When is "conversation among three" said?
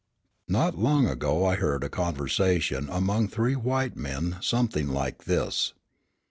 1.87-3.55